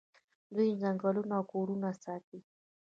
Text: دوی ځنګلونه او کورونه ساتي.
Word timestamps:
دوی 0.55 0.79
ځنګلونه 0.81 1.33
او 1.39 1.43
کورونه 1.51 1.89
ساتي. 2.03 2.39